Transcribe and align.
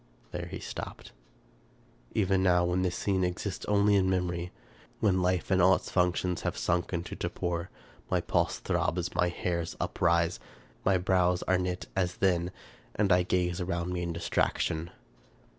There 0.31 0.47
he 0.47 0.59
stopped. 0.59 1.11
Even 2.15 2.41
now, 2.41 2.65
when 2.65 2.81
this 2.81 2.95
scene 2.95 3.23
exists 3.23 3.65
only 3.65 3.93
in 3.95 4.09
memory, 4.09 4.51
when 4.99 5.21
life 5.21 5.51
and 5.51 5.61
all 5.61 5.75
its 5.75 5.91
functions 5.91 6.41
have 6.41 6.57
sunk 6.57 6.91
into 6.91 7.15
torpor, 7.15 7.69
my 8.09 8.19
pulse 8.19 8.57
throbs, 8.57 9.09
and 9.09 9.15
my 9.15 9.27
hairs 9.29 9.77
uprise; 9.79 10.39
my 10.83 10.97
brows 10.97 11.43
are 11.43 11.59
knit, 11.59 11.85
as 11.95 12.15
then, 12.15 12.49
and 12.95 13.11
I 13.11 13.21
gaze 13.21 13.61
around 13.61 13.93
me 13.93 14.01
in 14.01 14.11
distraction. 14.11 14.89